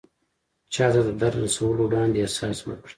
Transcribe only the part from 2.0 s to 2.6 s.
احساس